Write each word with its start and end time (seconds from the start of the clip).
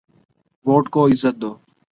Vote 0.65 0.85
کو 0.93 0.99
عزت 1.11 1.35
دو۔ 1.41 1.51